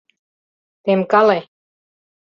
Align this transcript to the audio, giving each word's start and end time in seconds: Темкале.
Темкале. 0.83 1.39